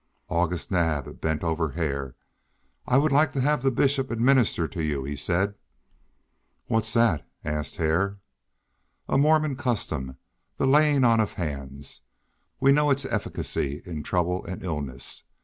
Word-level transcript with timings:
August 0.29 0.71
Naab 0.71 1.21
bent 1.21 1.43
over 1.43 1.73
Hare. 1.73 2.15
"I 2.87 2.97
would 2.97 3.11
like 3.11 3.33
to 3.33 3.39
have 3.41 3.61
the 3.61 3.69
Bishop 3.69 4.09
administer 4.09 4.67
to 4.67 4.83
you," 4.83 5.03
he 5.03 5.15
said. 5.15 5.53
"What's 6.65 6.91
that?" 6.93 7.23
asked 7.45 7.75
Hare. 7.75 8.17
"A 9.07 9.19
Mormon 9.19 9.57
custom, 9.57 10.17
'the 10.57 10.65
laying 10.65 11.03
on 11.05 11.19
of 11.19 11.33
hands.' 11.33 12.01
We 12.59 12.71
know 12.71 12.89
its 12.89 13.05
efficacy 13.05 13.83
in 13.85 14.01
trouble 14.01 14.43
and 14.45 14.63
illness. 14.63 15.25